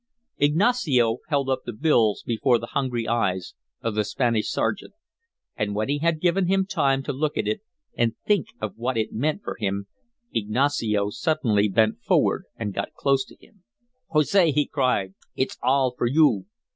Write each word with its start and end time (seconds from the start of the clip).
Ignacio 0.39 1.19
held 1.27 1.47
up 1.47 1.59
the 1.63 1.73
bills 1.73 2.23
before 2.25 2.57
the 2.57 2.65
hungry 2.73 3.07
eyes 3.07 3.53
of 3.81 3.93
the 3.93 4.03
Spanish 4.03 4.49
sergeant. 4.49 4.95
And 5.55 5.75
when 5.75 5.89
he 5.89 5.99
had 5.99 6.19
given 6.19 6.47
him 6.47 6.65
time 6.65 7.03
to 7.03 7.13
look 7.13 7.37
at 7.37 7.47
it 7.47 7.61
and 7.95 8.15
think 8.25 8.47
of 8.59 8.75
what 8.77 8.97
it 8.97 9.13
meant 9.13 9.43
for 9.43 9.57
him, 9.59 9.85
Ignacio 10.33 11.11
suddenly 11.11 11.67
bent 11.69 12.01
forward 12.01 12.45
and 12.55 12.73
got 12.73 12.95
close 12.95 13.23
to 13.25 13.35
him. 13.35 13.61
"Jose," 14.07 14.51
he 14.51 14.65
cried, 14.65 15.13
"it's 15.35 15.59
all 15.61 15.93
for 15.95 16.07
you!" 16.07 16.47